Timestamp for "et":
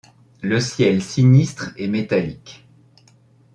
1.77-1.87